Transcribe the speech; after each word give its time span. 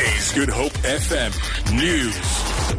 is 0.00 0.32
Good 0.32 0.48
Hope 0.48 0.72
FM 0.72 1.30
News. 1.76 2.76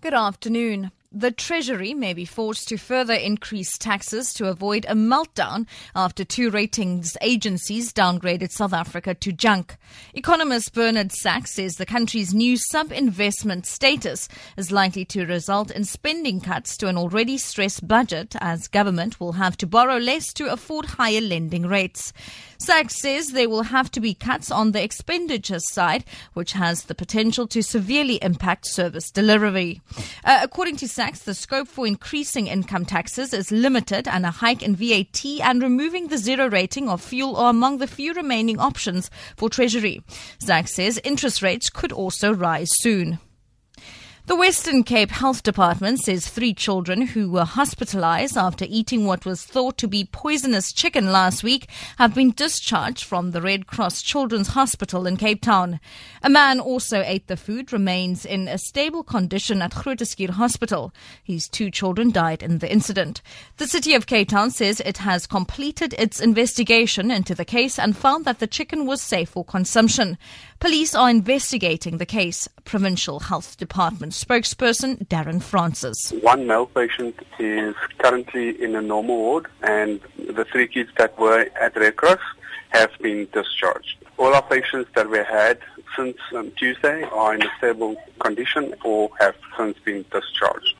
Good 0.00 0.14
afternoon. 0.14 0.90
The 1.10 1.30
Treasury 1.30 1.94
may 1.94 2.12
be 2.12 2.26
forced 2.26 2.68
to 2.68 2.76
further 2.76 3.14
increase 3.14 3.78
taxes 3.78 4.34
to 4.34 4.50
avoid 4.50 4.84
a 4.84 4.94
meltdown 4.94 5.66
after 5.96 6.22
two 6.22 6.50
ratings 6.50 7.16
agencies 7.22 7.94
downgraded 7.94 8.50
South 8.50 8.74
Africa 8.74 9.14
to 9.14 9.32
junk. 9.32 9.78
Economist 10.12 10.74
Bernard 10.74 11.10
Sachs 11.12 11.54
says 11.54 11.76
the 11.76 11.86
country's 11.86 12.34
new 12.34 12.58
sub-investment 12.58 13.64
status 13.64 14.28
is 14.58 14.70
likely 14.70 15.06
to 15.06 15.24
result 15.24 15.70
in 15.70 15.84
spending 15.84 16.42
cuts 16.42 16.76
to 16.76 16.88
an 16.88 16.98
already 16.98 17.38
stressed 17.38 17.88
budget 17.88 18.36
as 18.42 18.68
government 18.68 19.18
will 19.18 19.32
have 19.32 19.56
to 19.56 19.66
borrow 19.66 19.96
less 19.96 20.34
to 20.34 20.52
afford 20.52 20.84
higher 20.84 21.22
lending 21.22 21.66
rates. 21.66 22.12
Sachs 22.58 23.00
says 23.00 23.28
there 23.28 23.48
will 23.48 23.62
have 23.62 23.90
to 23.92 24.00
be 24.00 24.12
cuts 24.12 24.50
on 24.50 24.72
the 24.72 24.82
expenditure 24.82 25.60
side, 25.60 26.04
which 26.34 26.52
has 26.52 26.84
the 26.84 26.94
potential 26.94 27.46
to 27.46 27.62
severely 27.62 28.16
impact 28.20 28.66
service 28.66 29.10
delivery. 29.10 29.80
Uh, 30.24 30.40
according 30.42 30.76
to 30.76 30.88
Sachs, 30.98 31.20
the 31.20 31.32
scope 31.32 31.68
for 31.68 31.86
increasing 31.86 32.48
income 32.48 32.84
taxes 32.84 33.32
is 33.32 33.52
limited, 33.52 34.08
and 34.08 34.26
a 34.26 34.32
hike 34.32 34.64
in 34.64 34.74
VAT 34.74 35.24
and 35.44 35.62
removing 35.62 36.08
the 36.08 36.18
zero 36.18 36.50
rating 36.50 36.88
of 36.88 37.00
fuel 37.00 37.36
are 37.36 37.50
among 37.50 37.78
the 37.78 37.86
few 37.86 38.12
remaining 38.14 38.58
options 38.58 39.08
for 39.36 39.48
Treasury. 39.48 40.02
Sachs 40.40 40.74
says 40.74 41.00
interest 41.04 41.40
rates 41.40 41.70
could 41.70 41.92
also 41.92 42.34
rise 42.34 42.72
soon. 42.80 43.20
The 44.28 44.36
Western 44.36 44.84
Cape 44.84 45.10
Health 45.10 45.42
Department 45.42 46.00
says 46.00 46.28
three 46.28 46.52
children 46.52 47.00
who 47.00 47.30
were 47.30 47.46
hospitalized 47.46 48.36
after 48.36 48.66
eating 48.68 49.06
what 49.06 49.24
was 49.24 49.42
thought 49.42 49.78
to 49.78 49.88
be 49.88 50.04
poisonous 50.04 50.70
chicken 50.70 51.10
last 51.10 51.42
week 51.42 51.66
have 51.96 52.14
been 52.14 52.32
discharged 52.32 53.04
from 53.04 53.30
the 53.30 53.40
Red 53.40 53.66
Cross 53.66 54.02
Children's 54.02 54.48
Hospital 54.48 55.06
in 55.06 55.16
Cape 55.16 55.40
Town. 55.40 55.80
A 56.22 56.28
man 56.28 56.60
also 56.60 57.00
ate 57.06 57.26
the 57.26 57.38
food, 57.38 57.72
remains 57.72 58.26
in 58.26 58.48
a 58.48 58.58
stable 58.58 59.02
condition 59.02 59.62
at 59.62 59.72
Groote 59.72 60.04
Schuur 60.04 60.28
Hospital. 60.28 60.92
His 61.24 61.48
two 61.48 61.70
children 61.70 62.10
died 62.10 62.42
in 62.42 62.58
the 62.58 62.70
incident. 62.70 63.22
The 63.56 63.66
city 63.66 63.94
of 63.94 64.06
Cape 64.06 64.28
Town 64.28 64.50
says 64.50 64.80
it 64.80 64.98
has 64.98 65.26
completed 65.26 65.94
its 65.96 66.20
investigation 66.20 67.10
into 67.10 67.34
the 67.34 67.46
case 67.46 67.78
and 67.78 67.96
found 67.96 68.26
that 68.26 68.40
the 68.40 68.46
chicken 68.46 68.84
was 68.84 69.00
safe 69.00 69.30
for 69.30 69.42
consumption. 69.42 70.18
Police 70.60 70.94
are 70.94 71.08
investigating 71.08 71.96
the 71.96 72.04
case. 72.04 72.46
Provincial 72.66 73.20
Health 73.20 73.56
Department 73.56 74.17
spokesperson 74.24 75.06
Darren 75.06 75.42
Francis. 75.42 76.12
One 76.22 76.46
male 76.46 76.66
patient 76.66 77.14
is 77.38 77.74
currently 77.98 78.62
in 78.62 78.74
a 78.74 78.82
normal 78.82 79.16
ward, 79.16 79.46
and 79.62 80.00
the 80.16 80.44
three 80.44 80.68
kids 80.68 80.90
that 80.98 81.18
were 81.18 81.48
at 81.60 81.76
Red 81.76 81.96
Cross 81.96 82.20
have 82.70 82.90
been 83.00 83.28
discharged. 83.32 83.96
All 84.16 84.34
our 84.34 84.42
patients 84.42 84.90
that 84.94 85.08
we 85.08 85.18
had 85.18 85.58
since 85.96 86.16
um, 86.34 86.50
Tuesday 86.58 87.02
are 87.04 87.34
in 87.34 87.42
a 87.42 87.50
stable 87.58 87.96
condition 88.18 88.74
or 88.84 89.10
have 89.20 89.36
since 89.56 89.78
been 89.84 90.04
discharged. 90.10 90.77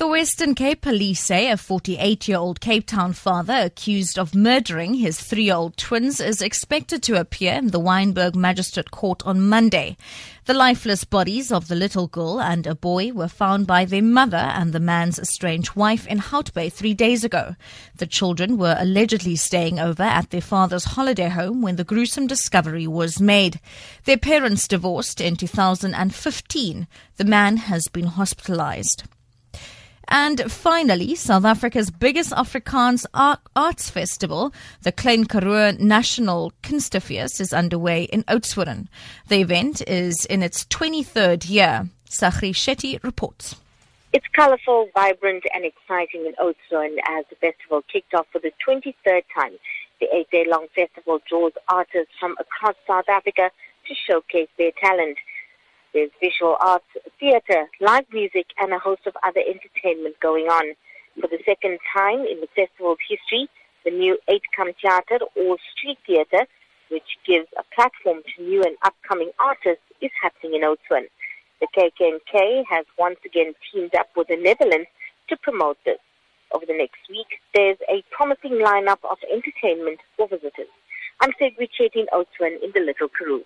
The 0.00 0.08
Western 0.08 0.54
Cape 0.54 0.80
police 0.80 1.20
say 1.20 1.50
a 1.50 1.58
48 1.58 2.26
year 2.26 2.38
old 2.38 2.58
Cape 2.62 2.86
Town 2.86 3.12
father 3.12 3.52
accused 3.52 4.18
of 4.18 4.34
murdering 4.34 4.94
his 4.94 5.20
three 5.20 5.42
year 5.42 5.54
old 5.54 5.76
twins 5.76 6.20
is 6.20 6.40
expected 6.40 7.02
to 7.02 7.20
appear 7.20 7.52
in 7.52 7.66
the 7.66 7.78
Wynberg 7.78 8.34
Magistrate 8.34 8.90
Court 8.90 9.22
on 9.26 9.46
Monday. 9.46 9.98
The 10.46 10.54
lifeless 10.54 11.04
bodies 11.04 11.52
of 11.52 11.68
the 11.68 11.74
little 11.74 12.06
girl 12.06 12.40
and 12.40 12.66
a 12.66 12.74
boy 12.74 13.12
were 13.12 13.28
found 13.28 13.66
by 13.66 13.84
their 13.84 14.00
mother 14.02 14.38
and 14.38 14.72
the 14.72 14.80
man's 14.80 15.18
estranged 15.18 15.76
wife 15.76 16.06
in 16.06 16.16
Hout 16.16 16.50
Bay 16.54 16.70
three 16.70 16.94
days 16.94 17.22
ago. 17.22 17.54
The 17.94 18.06
children 18.06 18.56
were 18.56 18.76
allegedly 18.78 19.36
staying 19.36 19.78
over 19.78 20.02
at 20.02 20.30
their 20.30 20.40
father's 20.40 20.96
holiday 20.96 21.28
home 21.28 21.60
when 21.60 21.76
the 21.76 21.84
gruesome 21.84 22.26
discovery 22.26 22.86
was 22.86 23.20
made. 23.20 23.60
Their 24.04 24.16
parents 24.16 24.66
divorced 24.66 25.20
in 25.20 25.36
2015. 25.36 26.88
The 27.16 27.24
man 27.26 27.58
has 27.58 27.88
been 27.88 28.06
hospitalized. 28.06 29.02
And 30.10 30.50
finally, 30.50 31.14
South 31.14 31.44
Africa's 31.44 31.90
biggest 31.90 32.32
Afrikaans 32.32 33.06
arts 33.54 33.90
festival, 33.90 34.52
the 34.82 34.90
Klein 34.90 35.24
Karoo 35.24 35.78
Nasionale 35.78 36.50
Kunstefees, 36.62 37.40
is 37.40 37.52
underway 37.52 38.04
in 38.04 38.24
Oudtshoorn. 38.24 38.88
The 39.28 39.40
event 39.40 39.82
is 39.88 40.24
in 40.24 40.42
its 40.42 40.64
23rd 40.64 41.48
year. 41.48 41.88
Sahri 42.08 42.50
Shetty 42.50 43.00
reports. 43.04 43.54
It's 44.12 44.26
colourful, 44.34 44.88
vibrant 44.92 45.44
and 45.54 45.64
exciting 45.64 46.26
in 46.26 46.34
Oudtshoorn 46.44 46.96
as 47.06 47.24
the 47.30 47.36
festival 47.36 47.84
kicked 47.92 48.12
off 48.12 48.26
for 48.32 48.40
the 48.40 48.50
23rd 48.66 49.22
time. 49.32 49.52
The 50.00 50.08
eight-day-long 50.12 50.66
festival 50.74 51.20
draws 51.28 51.52
artists 51.68 52.12
from 52.18 52.34
across 52.40 52.74
South 52.88 53.08
Africa 53.08 53.52
to 53.86 53.94
showcase 53.94 54.48
their 54.58 54.72
talent. 54.82 55.18
There's 55.92 56.10
visual 56.20 56.56
arts, 56.60 56.86
theatre, 57.18 57.66
live 57.80 58.06
music, 58.12 58.46
and 58.58 58.72
a 58.72 58.78
host 58.78 59.02
of 59.06 59.16
other 59.24 59.40
entertainment 59.40 60.14
going 60.20 60.46
on. 60.46 60.74
For 61.20 61.26
the 61.26 61.42
second 61.44 61.80
time 61.92 62.20
in 62.20 62.40
the 62.40 62.48
festival's 62.54 63.02
history, 63.08 63.48
the 63.84 63.90
new 63.90 64.16
Eight 64.28 64.44
Come 64.56 64.70
Theatre 64.80 65.24
or 65.34 65.56
Street 65.74 65.98
Theatre, 66.06 66.46
which 66.90 67.18
gives 67.26 67.48
a 67.58 67.64
platform 67.74 68.22
to 68.22 68.42
new 68.42 68.62
and 68.62 68.76
upcoming 68.84 69.32
artists, 69.40 69.82
is 70.00 70.12
happening 70.22 70.54
in 70.54 70.62
Oudtshoorn. 70.62 71.10
The 71.60 71.66
KKNK 71.76 72.64
has 72.70 72.86
once 72.96 73.18
again 73.24 73.54
teamed 73.72 73.94
up 73.96 74.08
with 74.16 74.28
the 74.28 74.36
Netherlands 74.36 74.88
to 75.28 75.36
promote 75.36 75.78
this. 75.84 75.98
Over 76.52 76.66
the 76.66 76.76
next 76.76 77.02
week, 77.08 77.42
there's 77.52 77.78
a 77.88 78.04
promising 78.10 78.62
lineup 78.62 79.02
of 79.10 79.18
entertainment 79.26 79.98
for 80.16 80.28
visitors. 80.28 80.70
I'm 81.20 81.32
Cedric 81.38 81.70
Chetty 81.74 81.96
in 81.96 82.06
Oudtshoorn 82.14 82.62
in 82.62 82.70
the 82.74 82.80
Little 82.80 83.08
Karoo. 83.08 83.42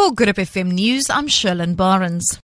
For 0.00 0.12
Good 0.12 0.34
FM 0.34 0.72
News, 0.72 1.10
I'm 1.10 1.28
Sherlyn 1.28 1.76
Barnes. 1.76 2.38